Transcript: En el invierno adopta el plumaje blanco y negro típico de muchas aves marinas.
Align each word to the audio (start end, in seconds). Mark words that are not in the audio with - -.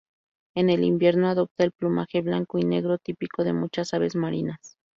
En 0.55 0.71
el 0.71 0.83
invierno 0.83 1.27
adopta 1.29 1.63
el 1.63 1.73
plumaje 1.73 2.21
blanco 2.21 2.57
y 2.57 2.63
negro 2.63 2.97
típico 2.97 3.43
de 3.43 3.53
muchas 3.53 3.93
aves 3.93 4.15
marinas. 4.15 4.75